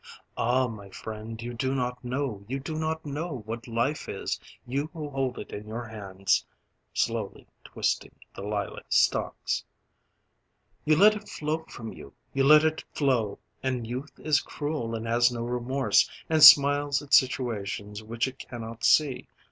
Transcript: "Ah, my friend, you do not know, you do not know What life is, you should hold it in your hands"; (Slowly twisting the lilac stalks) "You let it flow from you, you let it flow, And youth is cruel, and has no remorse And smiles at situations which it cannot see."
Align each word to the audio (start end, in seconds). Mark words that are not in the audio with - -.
"Ah, 0.35 0.67
my 0.67 0.89
friend, 0.89 1.39
you 1.43 1.53
do 1.53 1.75
not 1.75 2.03
know, 2.03 2.43
you 2.47 2.59
do 2.59 2.75
not 2.79 3.05
know 3.05 3.43
What 3.45 3.67
life 3.67 4.09
is, 4.09 4.39
you 4.65 4.89
should 4.91 5.11
hold 5.11 5.37
it 5.37 5.51
in 5.51 5.67
your 5.67 5.83
hands"; 5.85 6.43
(Slowly 6.91 7.45
twisting 7.63 8.15
the 8.35 8.41
lilac 8.41 8.87
stalks) 8.89 9.63
"You 10.85 10.95
let 10.95 11.15
it 11.15 11.29
flow 11.29 11.65
from 11.69 11.93
you, 11.93 12.13
you 12.33 12.43
let 12.43 12.63
it 12.63 12.83
flow, 12.91 13.37
And 13.61 13.85
youth 13.85 14.19
is 14.19 14.41
cruel, 14.41 14.95
and 14.95 15.05
has 15.05 15.31
no 15.31 15.43
remorse 15.43 16.09
And 16.31 16.41
smiles 16.41 17.03
at 17.03 17.13
situations 17.13 18.01
which 18.01 18.27
it 18.27 18.39
cannot 18.39 18.83
see." 18.83 19.27